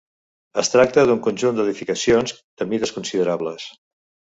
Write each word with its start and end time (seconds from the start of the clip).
Es 0.61 0.71
tracta 0.75 1.03
d'un 1.11 1.21
conjunt 1.29 1.59
d'edificacions 1.61 2.37
de 2.43 2.71
mides 2.75 2.99
considerables. 3.01 3.73